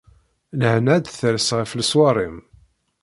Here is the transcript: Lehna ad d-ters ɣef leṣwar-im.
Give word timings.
Lehna 0.59 0.91
ad 0.95 1.03
d-ters 1.03 1.47
ɣef 1.57 1.71
leṣwar-im. 1.79 2.37